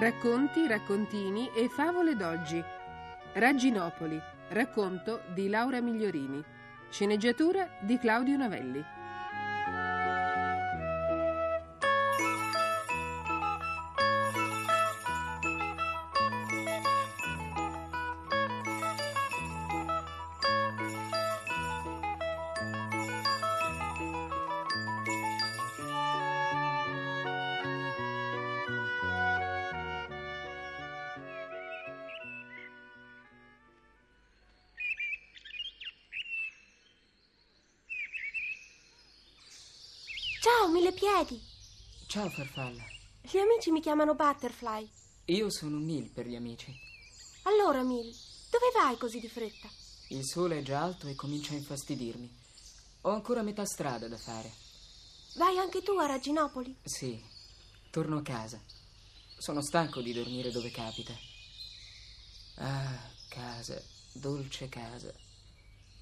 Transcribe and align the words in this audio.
Racconti, 0.00 0.66
raccontini 0.66 1.50
e 1.54 1.68
favole 1.68 2.16
d'oggi. 2.16 2.64
Ragginopoli. 3.34 4.18
Racconto 4.48 5.24
di 5.34 5.50
Laura 5.50 5.82
Migliorini. 5.82 6.42
Sceneggiatura 6.88 7.68
di 7.82 7.98
Claudio 7.98 8.38
Novelli. 8.38 8.82
Ciao, 40.40 40.68
mille 40.70 40.92
piedi. 40.92 41.38
Ciao 42.06 42.30
farfalla. 42.30 42.82
Gli 43.20 43.36
amici 43.36 43.70
mi 43.70 43.82
chiamano 43.82 44.14
Butterfly. 44.14 44.88
Io 45.26 45.50
sono 45.50 45.76
Mil 45.76 46.10
per 46.10 46.26
gli 46.26 46.34
amici. 46.34 46.74
Allora, 47.42 47.82
Mil, 47.82 48.10
dove 48.50 48.70
vai 48.74 48.96
così 48.96 49.20
di 49.20 49.28
fretta? 49.28 49.68
Il 50.08 50.24
sole 50.24 50.60
è 50.60 50.62
già 50.62 50.80
alto 50.80 51.08
e 51.08 51.14
comincia 51.14 51.52
a 51.52 51.56
infastidirmi. 51.56 52.38
Ho 53.02 53.10
ancora 53.10 53.42
metà 53.42 53.66
strada 53.66 54.08
da 54.08 54.16
fare. 54.16 54.50
Vai 55.36 55.58
anche 55.58 55.82
tu 55.82 55.92
a 55.98 56.06
Raginopoli? 56.06 56.74
Sì, 56.84 57.22
torno 57.90 58.16
a 58.16 58.22
casa. 58.22 58.58
Sono 59.36 59.60
stanco 59.60 60.00
di 60.00 60.14
dormire 60.14 60.50
dove 60.50 60.70
capita. 60.70 61.12
Ah, 62.54 63.10
casa, 63.28 63.78
dolce 64.12 64.70
casa. 64.70 65.12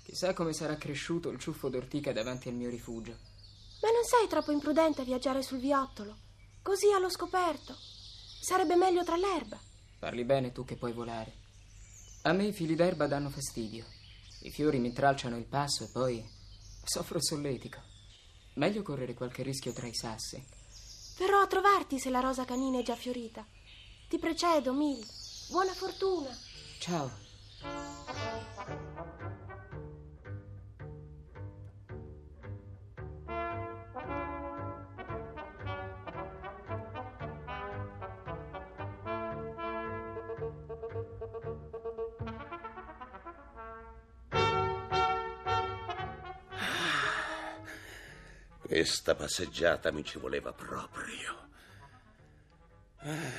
Chissà 0.04 0.32
come 0.32 0.52
sarà 0.52 0.76
cresciuto 0.76 1.28
il 1.28 1.40
ciuffo 1.40 1.68
d'ortica 1.68 2.12
davanti 2.12 2.48
al 2.48 2.54
mio 2.54 2.70
rifugio. 2.70 3.36
Ma 3.80 3.90
non 3.90 4.04
sei 4.04 4.26
troppo 4.28 4.50
imprudente 4.50 5.02
a 5.02 5.04
viaggiare 5.04 5.42
sul 5.42 5.58
viottolo? 5.58 6.16
Così 6.62 6.92
allo 6.92 7.08
scoperto. 7.08 7.76
Sarebbe 8.40 8.76
meglio 8.76 9.04
tra 9.04 9.16
l'erba. 9.16 9.58
Parli 9.98 10.24
bene 10.24 10.52
tu 10.52 10.64
che 10.64 10.76
puoi 10.76 10.92
volare. 10.92 11.32
A 12.22 12.32
me 12.32 12.46
i 12.46 12.52
fili 12.52 12.74
d'erba 12.74 13.06
danno 13.06 13.30
fastidio. 13.30 13.84
I 14.42 14.50
fiori 14.50 14.78
mi 14.78 14.88
intralciano 14.88 15.36
il 15.36 15.46
passo 15.46 15.84
e 15.84 15.88
poi 15.92 16.24
soffro 16.84 17.20
solletico. 17.20 17.80
Meglio 18.54 18.82
correre 18.82 19.14
qualche 19.14 19.42
rischio 19.42 19.72
tra 19.72 19.86
i 19.86 19.94
sassi. 19.94 20.44
Verrò 21.18 21.40
a 21.40 21.46
trovarti 21.46 21.98
se 21.98 22.10
la 22.10 22.20
rosa 22.20 22.44
canina 22.44 22.78
è 22.78 22.82
già 22.82 22.96
fiorita. 22.96 23.44
Ti 24.08 24.18
precedo, 24.18 24.72
Mil. 24.72 25.04
Buona 25.50 25.72
fortuna. 25.72 26.30
Ciao. 26.80 27.10
Questa 48.68 49.14
passeggiata 49.14 49.90
mi 49.92 50.04
ci 50.04 50.18
voleva 50.18 50.52
proprio. 50.52 51.48
Eh, 53.00 53.32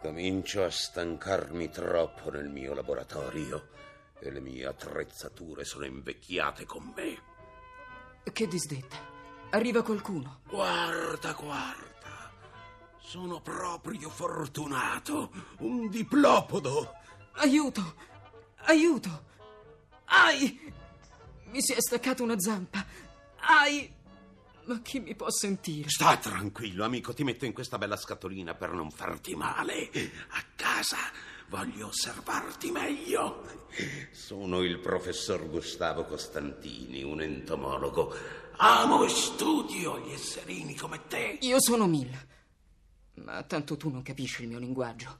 comincio 0.00 0.64
a 0.64 0.68
stancarmi 0.68 1.70
troppo 1.70 2.28
nel 2.32 2.48
mio 2.48 2.74
laboratorio 2.74 3.68
e 4.18 4.32
le 4.32 4.40
mie 4.40 4.66
attrezzature 4.66 5.64
sono 5.64 5.84
invecchiate 5.84 6.64
con 6.64 6.92
me. 6.92 7.22
Che 8.32 8.48
disdetta. 8.48 8.96
Arriva 9.50 9.84
qualcuno. 9.84 10.40
Guarda, 10.48 11.34
guarda. 11.34 12.32
Sono 12.98 13.40
proprio 13.40 14.10
fortunato. 14.10 15.30
Un 15.58 15.88
diplopodo. 15.88 16.94
Aiuto! 17.34 17.94
Aiuto! 18.64 19.24
Ai! 20.06 20.74
Mi 21.44 21.62
si 21.62 21.74
è 21.74 21.80
staccata 21.80 22.24
una 22.24 22.40
zampa. 22.40 22.84
Ai! 23.36 24.00
Ma 24.64 24.80
chi 24.80 25.00
mi 25.00 25.14
può 25.14 25.28
sentire? 25.30 25.88
Sta 25.88 26.16
tranquillo, 26.16 26.84
amico. 26.84 27.12
Ti 27.12 27.24
metto 27.24 27.44
in 27.44 27.52
questa 27.52 27.78
bella 27.78 27.96
scatolina 27.96 28.54
per 28.54 28.70
non 28.70 28.90
farti 28.90 29.34
male. 29.34 29.90
A 30.28 30.44
casa 30.54 30.98
voglio 31.48 31.88
osservarti 31.88 32.70
meglio. 32.70 33.44
Sono 34.12 34.62
il 34.62 34.78
professor 34.78 35.48
Gustavo 35.48 36.04
Costantini, 36.04 37.02
un 37.02 37.20
entomologo. 37.22 38.14
Amo 38.56 39.04
e 39.04 39.08
studio 39.08 39.98
gli 39.98 40.12
esserini 40.12 40.76
come 40.76 41.06
te. 41.08 41.38
Io 41.40 41.60
sono 41.60 41.86
Mil. 41.86 42.30
Ma 43.14 43.42
tanto 43.42 43.76
tu 43.76 43.90
non 43.90 44.02
capisci 44.02 44.42
il 44.42 44.48
mio 44.48 44.58
linguaggio. 44.58 45.18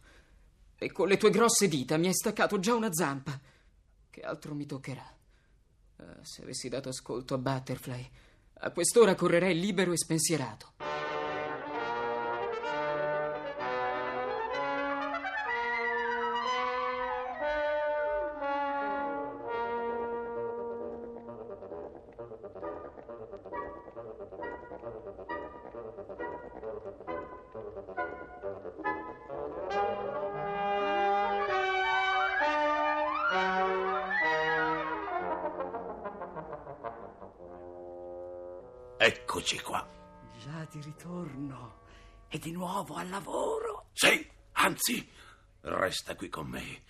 E 0.79 0.91
con 0.93 1.09
le 1.09 1.17
tue 1.17 1.31
grosse 1.31 1.69
dita 1.69 1.97
mi 1.97 2.07
hai 2.07 2.15
staccato 2.15 2.59
già 2.59 2.75
una 2.75 2.93
zampa. 2.93 3.39
Che 4.09 4.21
altro 4.21 4.55
mi 4.55 4.67
toccherà? 4.67 5.17
Ah, 5.97 6.19
se 6.23 6.43
avessi 6.43 6.69
dato 6.69 6.89
ascolto 6.89 7.35
a 7.35 7.39
Butterfly, 7.39 8.11
a 8.65 8.71
quest'ora 8.71 9.17
correrei 9.17 9.59
libero 9.59 9.93
e 9.93 9.99
spensierato. 9.99 10.73
Eccoci 39.05 39.59
qua. 39.59 39.85
Già 40.39 40.65
di 40.71 40.81
ritorno 40.81 41.81
e 42.29 42.39
di 42.39 42.53
nuovo 42.53 42.95
al 42.95 43.09
lavoro. 43.09 43.89
Sì, 43.93 44.25
anzi, 44.53 45.11
resta 45.63 46.15
qui 46.15 46.29
con 46.29 46.47
me. 46.47 46.85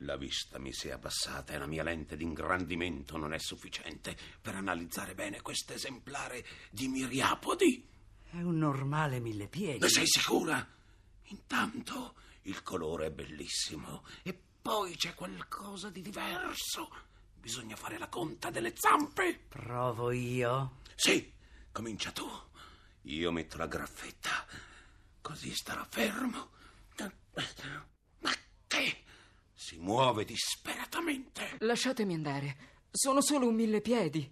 La 0.00 0.18
vista 0.18 0.58
mi 0.58 0.74
si 0.74 0.88
è 0.88 0.90
abbassata 0.90 1.54
e 1.54 1.58
la 1.58 1.64
mia 1.64 1.82
lente 1.82 2.18
di 2.18 2.24
ingrandimento 2.24 3.16
non 3.16 3.32
è 3.32 3.38
sufficiente 3.38 4.14
per 4.42 4.56
analizzare 4.56 5.14
bene 5.14 5.40
questo 5.40 5.72
esemplare 5.72 6.44
di 6.70 6.86
miriapodi. 6.88 7.88
È 8.28 8.42
un 8.42 8.58
normale 8.58 9.18
mille 9.18 9.46
piedi. 9.48 9.78
Ne 9.78 9.88
sei 9.88 10.06
sicura? 10.06 10.68
Intanto 11.28 12.16
il 12.42 12.62
colore 12.62 13.06
è 13.06 13.10
bellissimo 13.10 14.04
e 14.22 14.38
poi 14.60 14.96
c'è 14.96 15.14
qualcosa 15.14 15.88
di 15.88 16.02
diverso. 16.02 16.90
Bisogna 17.34 17.74
fare 17.74 17.96
la 17.96 18.08
conta 18.08 18.50
delle 18.50 18.74
zampe. 18.76 19.46
Provo 19.48 20.10
io. 20.10 20.80
Sì, 20.94 21.36
comincia 21.72 22.10
tu. 22.12 22.28
Io 23.02 23.30
metto 23.30 23.56
la 23.56 23.66
graffetta, 23.66 24.46
così 25.20 25.54
starà 25.54 25.86
fermo. 25.88 26.50
Ma 28.20 28.32
che? 28.66 29.04
Si 29.54 29.78
muove 29.78 30.24
disperatamente. 30.24 31.56
Lasciatemi 31.60 32.14
andare. 32.14 32.56
Sono 32.90 33.20
solo 33.20 33.48
un 33.48 33.54
mille 33.54 33.80
piedi. 33.80 34.30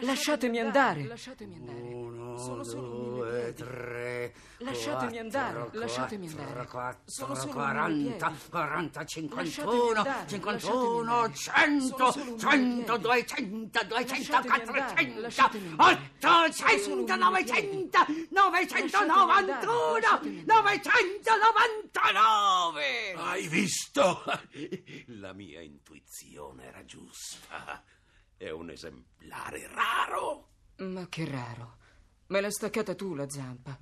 Lasciatemi 0.00 0.58
andare. 0.60 1.06
Lasciatemi 1.06 1.54
andare. 1.54 1.78
Uno, 1.80 2.36
Sono 2.38 2.62
solo 2.64 2.88
due, 2.88 3.52
tre. 3.54 4.34
Lasciatemi 4.58 5.18
andare, 5.18 5.68
lasciatemi 5.72 6.26
quattro, 6.26 6.46
andare. 6.48 6.66
quattro, 6.68 7.02
Sono 7.04 7.34
solo 7.34 7.46
un 7.46 7.52
quaranta, 7.54 8.28
mille 8.30 8.40
quaranta, 8.50 9.00
Lasciatemi 9.00 9.50
cinquantuno, 9.50 9.98
andare, 9.98 10.28
cinquantuno, 10.28 11.02
lasciatemi 11.02 11.14
andare. 11.14 11.34
cento, 11.34 11.96
Sono 11.96 12.12
solo 12.12 12.30
un 12.32 12.38
cento, 12.38 12.92
mille 12.92 12.98
duecento, 12.98 13.84
duecento, 13.84 14.32
Lasciatemi 14.32 14.52
andare, 14.52 14.64
quattrocento, 14.64 15.20
lasciatemi 15.20 15.68
andare. 15.68 15.98
Sono 16.18 16.42
solo 16.42 16.54
ottocento, 16.54 17.14
un 17.14 17.18
novecento, 17.18 18.04
mille 18.08 18.28
novecentonovantuno, 18.30 19.92
Lasciatemi 19.94 20.38
andare, 20.38 20.62
novecentonovantanove. 20.62 23.12
Hai 23.16 23.46
visto? 23.48 24.22
La 25.20 25.32
mia 25.32 25.60
intuizione 25.60 26.66
era 26.66 26.84
giusta. 26.84 27.82
È 28.36 28.50
un 28.50 28.70
esemplare 28.70 29.68
raro. 29.68 30.48
Ma 30.78 31.08
che 31.08 31.24
raro. 31.24 31.76
Me 32.26 32.40
l'hai 32.40 32.52
staccata 32.52 32.94
tu 32.94 33.14
la 33.14 33.28
zampa. 33.28 33.78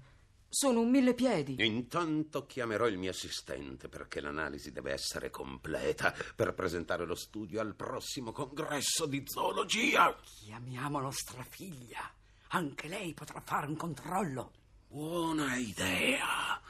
Sono 0.48 0.80
un 0.80 0.90
mille 0.90 1.14
piedi. 1.14 1.56
Intanto 1.64 2.44
chiamerò 2.44 2.86
il 2.86 2.98
mio 2.98 3.10
assistente 3.10 3.88
perché 3.88 4.20
l'analisi 4.20 4.70
deve 4.70 4.92
essere 4.92 5.30
completa 5.30 6.14
per 6.36 6.52
presentare 6.52 7.06
lo 7.06 7.14
studio 7.14 7.60
al 7.60 7.74
prossimo 7.74 8.32
congresso 8.32 9.06
di 9.06 9.22
zoologia. 9.26 10.14
Chiamiamo 10.22 11.00
nostra 11.00 11.42
figlia. 11.42 12.12
Anche 12.48 12.88
lei 12.88 13.14
potrà 13.14 13.40
fare 13.40 13.66
un 13.66 13.76
controllo. 13.76 14.52
Buona 14.88 15.56
idea. 15.56 16.60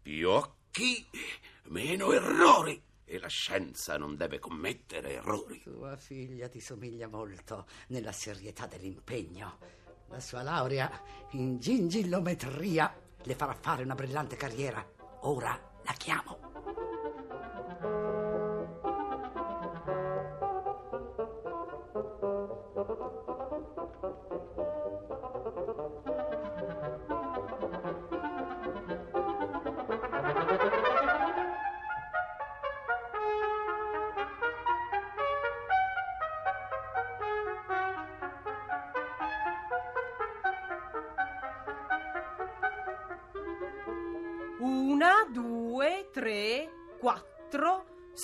Più 0.00 0.30
occhi, 0.30 1.06
meno 1.64 2.12
errori. 2.12 2.82
E 3.12 3.18
la 3.18 3.26
scienza 3.26 3.98
non 3.98 4.14
deve 4.14 4.38
commettere 4.38 5.14
errori. 5.14 5.62
Tua 5.62 5.96
figlia 5.96 6.48
ti 6.48 6.60
somiglia 6.60 7.08
molto 7.08 7.66
nella 7.88 8.12
serietà 8.12 8.66
dell'impegno. 8.66 9.58
La 10.10 10.20
sua 10.20 10.42
laurea 10.42 10.88
in 11.32 11.58
gingillometria 11.58 12.96
le 13.24 13.34
farà 13.34 13.54
fare 13.54 13.82
una 13.82 13.96
brillante 13.96 14.36
carriera. 14.36 14.88
Ora 15.22 15.58
la 15.82 15.92
chiamo. 15.94 16.49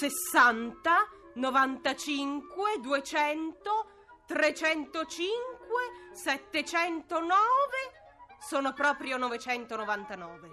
60, 0.08 1.08
95, 1.34 2.80
200, 2.80 3.86
305, 4.26 5.26
709, 6.12 7.34
sono 8.38 8.72
proprio 8.72 9.16
999. 9.16 10.50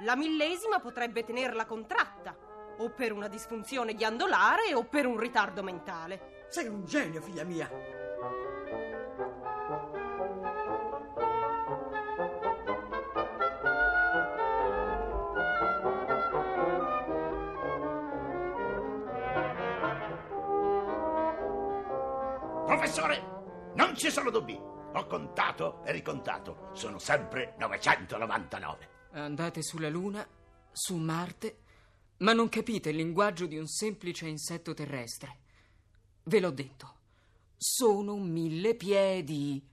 La 0.00 0.16
millesima 0.16 0.80
potrebbe 0.80 1.22
tenerla 1.24 1.66
contratta, 1.66 2.36
o 2.78 2.90
per 2.90 3.12
una 3.12 3.28
disfunzione 3.28 3.94
ghiandolare 3.94 4.74
o 4.74 4.84
per 4.84 5.06
un 5.06 5.18
ritardo 5.18 5.62
mentale. 5.62 6.46
Sei 6.48 6.66
un 6.66 6.84
genio, 6.84 7.20
figlia 7.20 7.44
mia. 7.44 8.03
Professore, 22.76 23.72
non 23.76 23.96
ci 23.96 24.10
sono 24.10 24.30
dubbi. 24.30 24.58
Ho 24.58 25.06
contato 25.06 25.84
e 25.84 25.92
ricontato. 25.92 26.70
Sono 26.72 26.98
sempre 26.98 27.54
999. 27.56 28.88
Andate 29.12 29.62
sulla 29.62 29.88
Luna, 29.88 30.26
su 30.72 30.96
Marte, 30.96 31.58
ma 32.18 32.32
non 32.32 32.48
capite 32.48 32.90
il 32.90 32.96
linguaggio 32.96 33.46
di 33.46 33.56
un 33.58 33.68
semplice 33.68 34.26
insetto 34.26 34.74
terrestre. 34.74 35.38
Ve 36.24 36.40
l'ho 36.40 36.50
detto. 36.50 36.94
Sono 37.56 38.16
mille 38.16 38.74
piedi. 38.74 39.64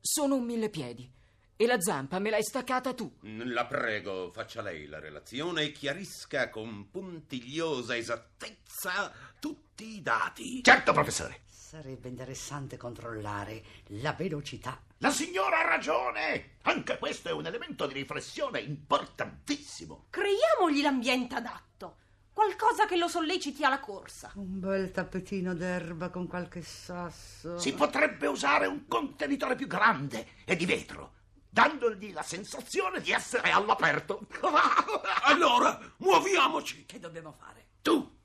Sono 0.00 0.38
mille 0.38 0.70
piedi. 0.70 1.10
E 1.60 1.66
la 1.66 1.80
zampa 1.80 2.20
me 2.20 2.30
l'hai 2.30 2.44
staccata 2.44 2.94
tu. 2.94 3.12
La 3.22 3.66
prego, 3.66 4.30
faccia 4.30 4.62
lei 4.62 4.86
la 4.86 5.00
relazione 5.00 5.62
e 5.64 5.72
chiarisca 5.72 6.50
con 6.50 6.88
puntigliosa 6.88 7.96
esattezza 7.96 9.12
tutti 9.40 9.96
i 9.96 10.00
dati. 10.00 10.62
Certo, 10.62 10.92
professore. 10.92 11.40
Sarebbe 11.48 12.08
interessante 12.08 12.76
controllare 12.76 13.64
la 13.86 14.12
velocità. 14.12 14.80
La 14.98 15.10
signora 15.10 15.58
ha 15.58 15.68
ragione. 15.68 16.58
Anche 16.62 16.96
questo 16.96 17.28
è 17.28 17.32
un 17.32 17.46
elemento 17.46 17.88
di 17.88 17.94
riflessione 17.94 18.60
importantissimo. 18.60 20.06
Creiamogli 20.10 20.80
l'ambiente 20.80 21.34
adatto. 21.34 21.96
Qualcosa 22.32 22.86
che 22.86 22.96
lo 22.96 23.08
solleciti 23.08 23.64
alla 23.64 23.80
corsa. 23.80 24.30
Un 24.36 24.60
bel 24.60 24.92
tappetino 24.92 25.54
d'erba 25.54 26.08
con 26.08 26.28
qualche 26.28 26.62
sasso. 26.62 27.58
Si 27.58 27.74
potrebbe 27.74 28.28
usare 28.28 28.66
un 28.66 28.86
contenitore 28.86 29.56
più 29.56 29.66
grande 29.66 30.24
e 30.44 30.54
di 30.54 30.64
vetro, 30.64 31.14
dandogli 31.48 32.12
la 32.12 32.22
sensazione 32.22 33.00
di 33.00 33.12
essere 33.12 33.50
all'aperto. 33.50 34.26
Allora, 35.24 35.78
muoviamoci. 35.98 36.86
Che 36.86 36.98
dobbiamo 36.98 37.32
fare? 37.32 37.66
Tu, 37.82 38.18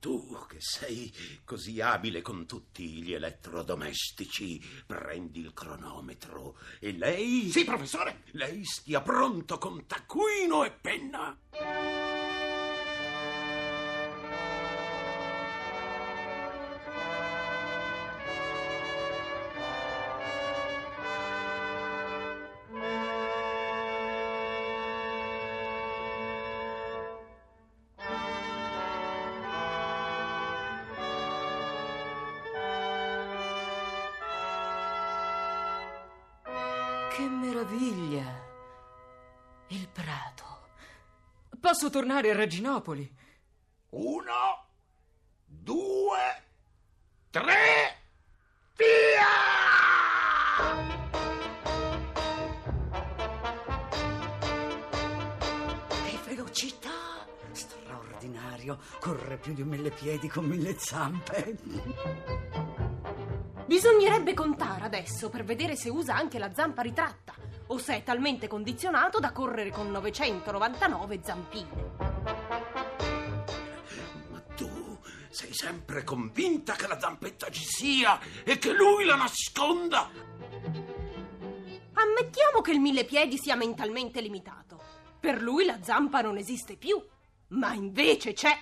tu 0.00 0.44
che 0.48 0.58
sei 0.60 1.12
così 1.44 1.80
abile 1.80 2.20
con 2.20 2.46
tutti 2.46 3.02
gli 3.02 3.12
elettrodomestici, 3.12 4.60
prendi 4.86 5.40
il 5.40 5.52
cronometro 5.52 6.58
e 6.80 6.92
lei... 6.92 7.50
Sì, 7.50 7.64
professore. 7.64 8.22
Lei 8.32 8.64
stia 8.64 9.00
pronto 9.00 9.58
con 9.58 9.86
taccuino 9.86 10.64
e 10.64 10.72
penna. 10.72 11.36
Che 37.18 37.28
meraviglia! 37.28 38.46
Il 39.70 39.88
prato. 39.88 40.68
Posso 41.58 41.90
tornare 41.90 42.30
a 42.30 42.36
Reginopoli. 42.36 43.12
Uno, 43.88 44.66
due, 45.44 46.42
tre, 47.30 47.96
via! 48.76 49.26
Che 55.88 56.18
velocità! 56.24 57.26
Straordinario. 57.50 58.78
Corre 59.00 59.38
più 59.38 59.54
di 59.54 59.62
un 59.62 59.68
mille 59.70 59.90
piedi 59.90 60.28
con 60.28 60.44
mille 60.44 60.78
zampe. 60.78 61.58
Bisognerebbe 63.68 64.32
contare 64.32 64.86
adesso 64.86 65.28
per 65.28 65.44
vedere 65.44 65.76
se 65.76 65.90
usa 65.90 66.14
anche 66.14 66.38
la 66.38 66.54
zampa 66.54 66.80
ritratta 66.80 67.34
o 67.66 67.76
se 67.76 67.96
è 67.96 68.02
talmente 68.02 68.46
condizionato 68.46 69.18
da 69.18 69.30
correre 69.30 69.70
con 69.70 69.90
999 69.90 71.20
zampine. 71.22 71.68
Ma 74.30 74.40
tu 74.56 74.98
sei 75.28 75.52
sempre 75.52 76.02
convinta 76.02 76.76
che 76.76 76.86
la 76.86 76.98
zampetta 76.98 77.50
ci 77.50 77.62
sia 77.62 78.18
e 78.42 78.56
che 78.56 78.72
lui 78.72 79.04
la 79.04 79.16
nasconda? 79.16 80.08
Ammettiamo 81.92 82.62
che 82.62 82.70
il 82.70 82.80
mille 82.80 83.04
piedi 83.04 83.36
sia 83.36 83.54
mentalmente 83.54 84.22
limitato. 84.22 84.80
Per 85.20 85.42
lui 85.42 85.66
la 85.66 85.82
zampa 85.82 86.22
non 86.22 86.38
esiste 86.38 86.76
più, 86.76 86.98
ma 87.48 87.74
invece 87.74 88.32
c'è. 88.32 88.58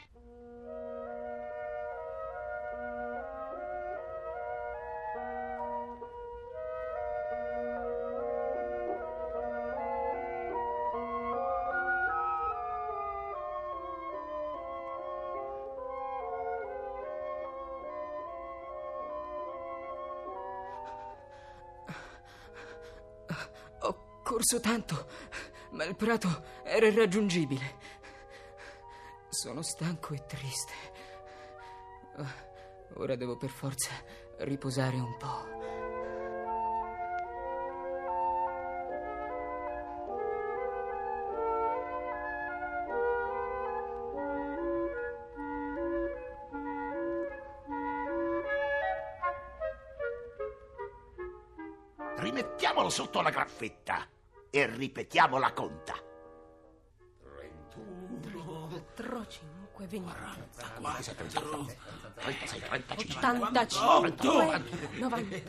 Corso 24.26 24.58
tanto, 24.58 25.06
ma 25.70 25.84
il 25.84 25.94
prato 25.94 26.42
era 26.64 26.88
irraggiungibile. 26.88 27.78
Sono 29.28 29.62
stanco 29.62 30.14
e 30.14 30.24
triste. 30.26 30.72
Ah, 32.16 32.44
Ora 32.94 33.14
devo 33.14 33.36
per 33.36 33.50
forza 33.50 33.90
riposare 34.38 34.96
un 34.96 35.16
po'. 35.16 35.54
Rimettiamolo 52.16 52.88
sotto 52.88 53.20
la 53.20 53.30
graffetta 53.30 54.08
e 54.56 54.66
ripetiamo 54.66 55.38
la 55.38 55.52
conta. 55.52 55.94
31, 57.76 58.68
4, 58.94 59.26
5, 59.28 59.86
20, 59.86 60.14
44, 60.80 61.66
36, 62.14 62.60
35, 62.62 63.18
85, 63.36 64.14
90, 64.98 65.42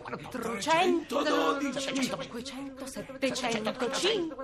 400, 0.00 0.62
500, 2.42 2.86
700, 2.86 3.68
800, 3.68 4.34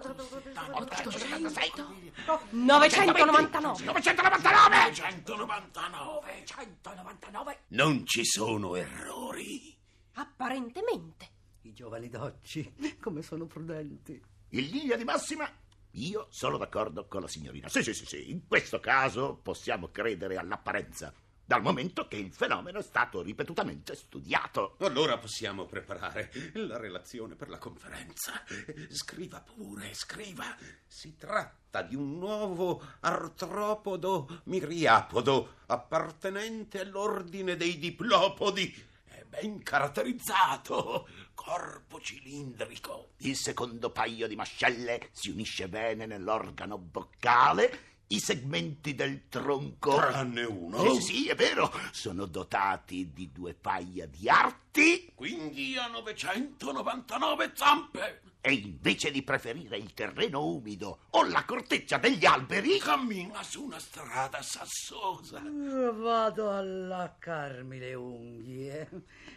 999. 2.51 3.49
999! 3.81 4.93
199, 4.93 6.45
199. 6.45 7.59
Non 7.69 8.05
ci 8.05 8.27
sono 8.27 8.77
errori. 8.77 9.75
Apparentemente. 10.15 11.32
I 11.63 11.73
giovani 11.73 12.09
d'oggi, 12.09 12.75
come 13.01 13.23
sono 13.23 13.47
prudenti. 13.47 14.21
In 14.51 14.67
linea 14.67 14.97
di 14.97 15.05
massima, 15.05 15.49
io 15.93 16.27
sono 16.31 16.57
d'accordo 16.57 17.07
con 17.07 17.21
la 17.21 17.29
signorina. 17.29 17.69
Sì, 17.69 17.83
sì, 17.83 17.95
sì, 17.95 18.05
sì, 18.05 18.31
in 18.31 18.47
questo 18.47 18.81
caso 18.81 19.39
possiamo 19.41 19.89
credere 19.91 20.37
all'apparenza, 20.37 21.13
dal 21.45 21.63
momento 21.63 22.09
che 22.09 22.17
il 22.17 22.33
fenomeno 22.33 22.79
è 22.79 22.83
stato 22.83 23.21
ripetutamente 23.21 23.95
studiato. 23.95 24.77
Allora 24.81 25.19
possiamo 25.19 25.67
preparare 25.67 26.31
la 26.55 26.79
relazione 26.79 27.35
per 27.35 27.49
la 27.49 27.59
conferenza. 27.59 28.43
Scriva 28.89 29.41
pure, 29.41 29.93
scriva. 29.93 30.57
Si 30.87 31.17
tratta 31.17 31.83
di 31.83 31.95
un 31.95 32.19
nuovo 32.19 32.83
artropodo 33.01 34.41
miriapodo 34.45 35.57
appartenente 35.67 36.81
all'ordine 36.81 37.57
dei 37.57 37.79
diplopodi. 37.79 38.91
Ben 39.33 39.63
caratterizzato, 39.63 41.09
corpo 41.33 41.99
cilindrico. 42.03 43.13
Il 43.21 43.35
secondo 43.35 43.89
paio 43.89 44.29
di 44.29 44.37
mascelle 44.37 45.09
si 45.13 45.31
unisce 45.31 45.71
bene 45.71 46.05
nell'organo 46.05 46.77
boccale. 46.77 48.03
I 48.09 48.21
segmenti 48.21 48.95
del 48.95 49.31
tronco. 49.31 49.97
Tranne 49.97 50.45
uno. 50.45 50.83
Sì, 50.83 51.01
sì, 51.01 51.15
sì, 51.15 51.29
è 51.29 51.35
vero. 51.35 51.73
Sono 51.93 52.27
dotati 52.27 53.11
di 53.15 53.33
due 53.33 53.55
paia 53.55 54.07
di 54.07 54.29
arti. 54.29 55.11
Quindi 55.15 55.79
ha 55.79 55.87
999 55.87 57.53
zampe. 57.55 58.21
E 58.45 58.55
invece 58.55 59.13
di 59.13 59.23
preferire 59.23 59.77
il 59.77 59.95
terreno 59.95 60.45
umido 60.45 61.03
o 61.11 61.23
la 61.29 61.45
corteccia 61.45 61.97
degli 61.99 62.27
alberi, 62.27 62.77
Cammina 62.79 63.41
su 63.45 63.63
una 63.63 63.79
strada 63.79 64.43
sassosa. 64.43 65.41
Eh, 65.41 65.93
Vado 65.93 66.51
a 66.51 66.61
laccarmi 66.61 67.79
le 67.79 67.95
unghie. 67.95 68.89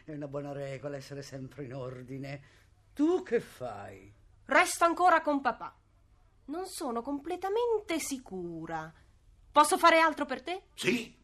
È 0.06 0.12
una 0.12 0.28
buona 0.28 0.54
regola 0.54 0.98
essere 0.98 1.22
sempre 1.22 1.66
in 1.66 1.76
ordine. 1.76 2.42
Tu 2.96 3.22
che 3.22 3.40
fai? 3.42 4.12
Resto 4.46 4.86
ancora 4.86 5.22
con 5.22 5.40
papà. 5.40 5.78
Non 6.46 6.66
sono 6.66 7.04
completamente 7.04 8.00
sicura. 8.00 8.92
Posso 9.52 9.78
fare 9.78 10.00
altro 10.00 10.26
per 10.26 10.42
te? 10.42 10.64
Sì. 10.74 11.16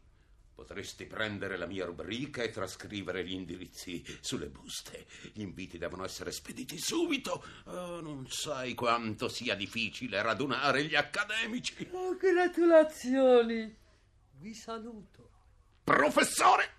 Potresti 0.54 1.06
prendere 1.06 1.56
la 1.56 1.66
mia 1.66 1.84
rubrica 1.84 2.42
e 2.42 2.50
trascrivere 2.50 3.24
gli 3.24 3.32
indirizzi 3.32 4.04
sulle 4.20 4.48
buste. 4.48 5.06
Gli 5.32 5.40
inviti 5.40 5.78
devono 5.78 6.04
essere 6.04 6.30
spediti 6.30 6.78
subito. 6.78 7.44
Oh, 7.64 8.00
non 8.00 8.26
sai 8.28 8.74
quanto 8.74 9.28
sia 9.28 9.54
difficile 9.54 10.20
radunare 10.22 10.84
gli 10.84 10.94
accademici. 10.94 11.88
Oh, 11.92 12.16
gratulazioni. 12.16 13.76
Vi 14.38 14.54
saluto. 14.54 15.30
professore, 15.84 16.74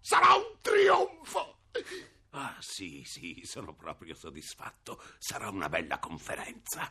sarà 0.00 0.34
un 0.34 0.56
trionfo. 0.60 1.58
Ah, 2.30 2.56
sì, 2.60 3.02
sì, 3.04 3.42
sono 3.44 3.74
proprio 3.74 4.14
soddisfatto. 4.14 5.02
Sarà 5.18 5.48
una 5.48 5.68
bella 5.68 5.98
conferenza. 5.98 6.90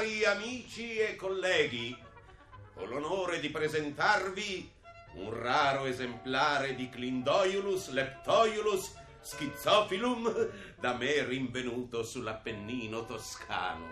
Cari 0.00 0.24
amici 0.24 0.96
e 0.96 1.14
colleghi, 1.14 1.94
ho 2.76 2.86
l'onore 2.86 3.38
di 3.38 3.50
presentarvi 3.50 4.72
un 5.16 5.38
raro 5.38 5.84
esemplare 5.84 6.74
di 6.74 6.88
Clindoiulus 6.88 7.90
leptoiulus 7.90 8.94
schizophilum 9.20 10.48
da 10.80 10.94
me 10.94 11.22
rinvenuto 11.24 12.02
sull'Appennino 12.02 13.04
toscano. 13.04 13.88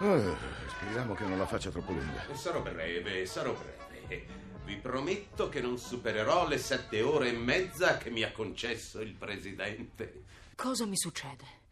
Eh, 0.00 0.34
speriamo 0.66 1.14
che 1.14 1.24
non 1.26 1.38
la 1.38 1.46
faccia 1.46 1.70
troppo 1.70 1.92
lunga. 1.92 2.26
Sarò 2.34 2.60
breve, 2.60 3.24
sarò 3.26 3.52
breve. 3.52 4.26
Vi 4.64 4.76
prometto 4.78 5.48
che 5.48 5.60
non 5.60 5.78
supererò 5.78 6.48
le 6.48 6.58
sette 6.58 7.02
ore 7.02 7.28
e 7.28 7.34
mezza 7.34 7.98
che 7.98 8.10
mi 8.10 8.24
ha 8.24 8.32
concesso 8.32 9.00
il 9.00 9.12
presidente. 9.12 10.24
Cosa 10.56 10.86
mi 10.86 10.96
succede? 10.96 11.62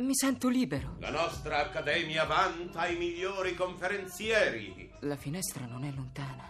Mi 0.00 0.14
sento 0.14 0.48
libero. 0.48 0.96
La 1.00 1.10
nostra 1.10 1.58
accademia 1.58 2.24
vanta 2.24 2.86
i 2.86 2.96
migliori 2.96 3.54
conferenzieri. 3.54 4.90
La 5.00 5.16
finestra 5.16 5.66
non 5.66 5.84
è 5.84 5.90
lontana. 5.94 6.48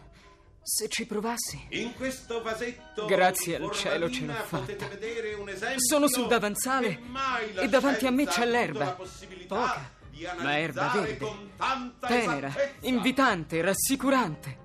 Se 0.62 0.88
ci 0.88 1.04
provassi. 1.04 1.66
In 1.71 1.95
questo 1.95 2.42
vasetto 2.42 3.07
Grazie 3.07 3.57
al 3.57 3.71
cielo 3.73 4.09
ce 4.09 4.25
l'ho 4.25 4.33
fatta. 4.35 4.87
vedere 4.87 5.35
un 5.35 5.49
esempio 5.49 5.80
Sono 5.80 6.07
sul 6.07 6.28
davanzale 6.28 7.00
e 7.57 7.69
davanti 7.69 8.07
a 8.07 8.11
me 8.11 8.26
c'è 8.26 8.45
l'erba. 8.47 8.97
Poca, 9.49 9.90
ma 10.38 10.59
erba 10.59 10.92
verde. 10.95 11.16
con 11.16 11.50
tanta 11.57 12.07
Tenera, 12.07 12.49
esattezza. 12.49 12.87
invitante, 12.87 13.61
rassicurante. 13.62 14.59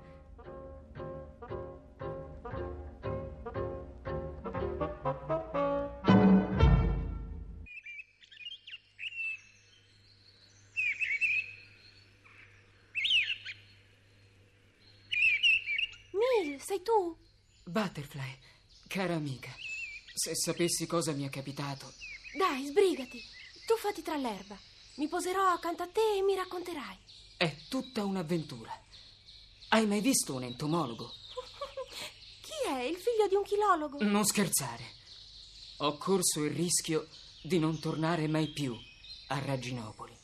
Sei 16.76 16.82
tu? 16.82 17.16
Butterfly, 17.64 18.38
cara 18.86 19.14
amica, 19.14 19.50
se 20.14 20.34
sapessi 20.34 20.86
cosa 20.86 21.12
mi 21.12 21.24
è 21.24 21.30
capitato. 21.30 21.92
Dai, 22.36 22.66
sbrigati. 22.66 23.22
Tuffati 23.66 24.02
tra 24.02 24.16
l'erba. 24.16 24.58
Mi 24.96 25.08
poserò 25.08 25.46
accanto 25.46 25.82
a 25.82 25.88
te 25.88 26.16
e 26.16 26.22
mi 26.22 26.34
racconterai. 26.34 26.98
È 27.36 27.54
tutta 27.68 28.04
un'avventura. 28.04 28.72
Hai 29.68 29.86
mai 29.86 30.00
visto 30.00 30.34
un 30.34 30.44
entomologo? 30.44 31.12
Chi 32.40 32.68
è 32.68 32.82
il 32.82 32.96
figlio 32.96 33.26
di 33.28 33.34
un 33.34 33.42
chilologo? 33.42 34.02
Non 34.02 34.24
scherzare. 34.24 34.84
Ho 35.78 35.96
corso 35.98 36.44
il 36.44 36.52
rischio 36.52 37.08
di 37.42 37.58
non 37.58 37.78
tornare 37.80 38.28
mai 38.28 38.52
più 38.52 38.74
a 39.28 39.38
Raginopoli. 39.38 40.16